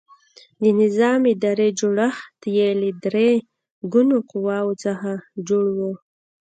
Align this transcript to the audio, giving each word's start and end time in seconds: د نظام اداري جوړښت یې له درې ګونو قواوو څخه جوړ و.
د 0.61 0.63
نظام 0.81 1.21
اداري 1.33 1.69
جوړښت 1.79 2.39
یې 2.57 2.69
له 2.81 2.89
درې 3.05 3.29
ګونو 3.93 4.17
قواوو 4.29 4.79
څخه 4.83 5.11
جوړ 5.47 5.65
و. 5.77 5.79